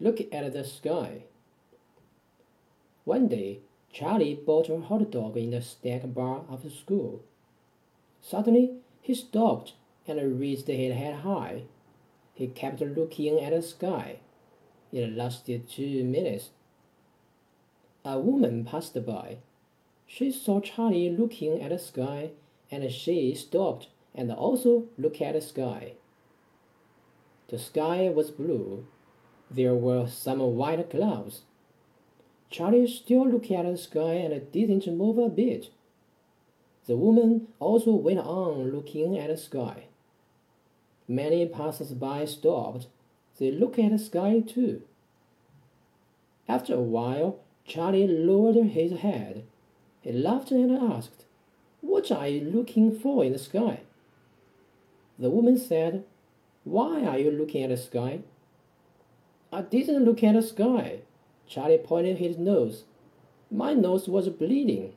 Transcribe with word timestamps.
Look 0.00 0.20
at 0.32 0.52
the 0.52 0.64
sky. 0.64 1.24
One 3.04 3.28
day, 3.28 3.60
Charley 3.92 4.34
bought 4.34 4.70
a 4.70 4.80
hot 4.80 5.10
dog 5.10 5.36
in 5.36 5.50
the 5.50 5.60
snack 5.60 6.02
bar 6.14 6.42
after 6.50 6.70
school. 6.70 7.22
Suddenly, 8.22 8.76
he 9.02 9.14
stopped 9.14 9.74
and 10.06 10.40
raised 10.40 10.68
his 10.68 10.94
head 10.94 11.16
high. 11.16 11.62
He 12.34 12.46
kept 12.46 12.80
looking 12.80 13.38
at 13.40 13.52
the 13.52 13.60
sky. 13.60 14.20
It 14.92 15.14
lasted 15.14 15.68
two 15.68 16.04
minutes. 16.04 16.50
A 18.04 18.18
woman 18.18 18.64
passed 18.64 19.04
by. 19.04 19.38
She 20.06 20.32
saw 20.32 20.60
Charley 20.60 21.10
looking 21.10 21.60
at 21.60 21.70
the 21.70 21.78
sky 21.78 22.30
and 22.70 22.90
she 22.90 23.34
stopped 23.34 23.88
and 24.14 24.32
also 24.32 24.86
looked 24.96 25.20
at 25.20 25.34
the 25.34 25.40
sky. 25.40 25.92
The 27.48 27.58
sky 27.58 28.08
was 28.08 28.30
blue. 28.30 28.86
There 29.50 29.74
were 29.74 30.06
some 30.06 30.38
white 30.40 30.90
clouds. 30.90 31.42
Charley 32.50 32.86
still 32.86 33.28
looked 33.28 33.50
at 33.50 33.64
the 33.64 33.76
sky 33.76 34.14
and 34.14 34.52
didn't 34.52 34.86
move 34.96 35.18
a 35.18 35.28
bit. 35.28 35.70
The 36.86 36.96
woman 36.96 37.48
also 37.58 37.92
went 37.92 38.20
on 38.20 38.70
looking 38.70 39.18
at 39.18 39.28
the 39.28 39.36
sky. 39.36 39.84
Many 41.08 41.46
passers-by 41.46 42.24
stopped. 42.26 42.86
They 43.38 43.50
looked 43.50 43.78
at 43.78 43.90
the 43.90 43.98
sky 43.98 44.40
too. 44.40 44.82
After 46.48 46.74
a 46.74 46.80
while, 46.80 47.40
Charley 47.64 48.06
lowered 48.06 48.56
his 48.56 49.00
head. 49.00 49.44
He 50.00 50.12
laughed 50.12 50.50
and 50.50 50.70
asked, 50.70 51.24
What 51.80 52.10
are 52.12 52.28
you 52.28 52.40
looking 52.40 52.96
for 52.96 53.24
in 53.24 53.32
the 53.32 53.38
sky? 53.38 53.80
The 55.18 55.30
woman 55.30 55.58
said, 55.58 56.04
Why 56.64 57.04
are 57.04 57.18
you 57.18 57.30
looking 57.30 57.62
at 57.62 57.70
the 57.70 57.76
sky? 57.76 58.20
I 59.60 59.64
didn't 59.64 60.06
look 60.06 60.24
at 60.24 60.32
the 60.32 60.40
sky. 60.40 61.00
Charley 61.46 61.76
pointed 61.76 62.16
his 62.16 62.38
nose. 62.38 62.84
My 63.50 63.74
nose 63.74 64.08
was 64.08 64.26
bleeding. 64.30 64.94